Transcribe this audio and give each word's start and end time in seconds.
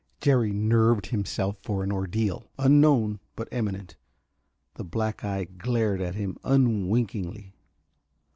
Jerry 0.19 0.51
nerved 0.51 1.05
himself 1.05 1.57
for 1.61 1.83
an 1.83 1.91
ordeal, 1.91 2.49
unknown 2.57 3.19
but 3.35 3.47
imminent. 3.51 3.97
The 4.73 4.83
black 4.83 5.23
eye 5.23 5.43
glared 5.43 6.01
at 6.01 6.15
him 6.15 6.37
unwinkingly. 6.43 7.53